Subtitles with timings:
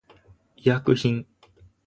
[0.55, 1.23] 医薬品